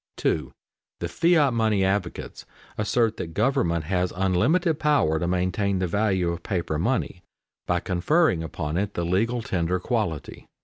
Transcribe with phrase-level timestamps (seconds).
[0.17, 0.47] [Sidenote: Fiat money
[1.01, 1.05] theory] 2.
[1.05, 6.41] _The fiat money advocates assert that government has unlimited power to maintain the value of
[6.41, 7.21] paper money
[7.67, 10.47] by conferring upon it the legal tender quality.